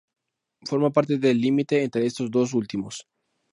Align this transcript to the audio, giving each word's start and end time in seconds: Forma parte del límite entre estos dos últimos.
Forma 0.63 0.89
parte 0.89 1.19
del 1.19 1.39
límite 1.39 1.83
entre 1.83 2.07
estos 2.07 2.31
dos 2.31 2.55
últimos. 2.55 3.07